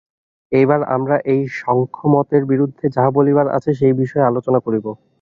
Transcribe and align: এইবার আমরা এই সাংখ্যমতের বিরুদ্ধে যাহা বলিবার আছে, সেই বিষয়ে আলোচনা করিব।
এইবার 0.51 0.79
আমরা 0.95 1.15
এই 1.33 1.41
সাংখ্যমতের 1.59 2.43
বিরুদ্ধে 2.45 2.85
যাহা 2.95 3.09
বলিবার 3.17 3.47
আছে, 3.57 3.71
সেই 3.79 3.93
বিষয়ে 4.01 4.27
আলোচনা 4.29 4.59
করিব। 4.65 4.85